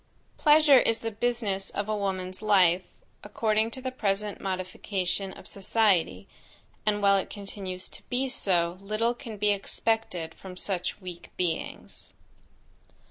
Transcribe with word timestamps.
Pleasure 0.35 0.79
is 0.79 0.97
the 1.01 1.11
business 1.11 1.69
of 1.69 1.87
a 1.87 1.95
woman's 1.95 2.41
life, 2.41 2.81
according 3.23 3.69
to 3.69 3.81
the 3.83 3.91
present 3.91 4.41
modification 4.41 5.31
of 5.31 5.45
society, 5.45 6.27
and 6.87 7.03
while 7.03 7.17
it 7.17 7.29
continues 7.29 7.87
to 7.89 8.01
be 8.09 8.27
so, 8.27 8.79
little 8.81 9.13
can 9.13 9.37
be 9.37 9.51
expected 9.51 10.33
from 10.33 10.57
such 10.57 10.99
weak 11.01 11.29
beings. 11.37 12.15